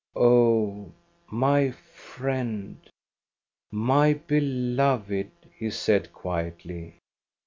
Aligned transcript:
"Oh, 0.15 0.93
my 1.29 1.69
friend, 1.69 2.79
my 3.69 4.13
beloved!" 4.15 5.29
he 5.55 5.69
said 5.69 6.11
quietly. 6.11 6.95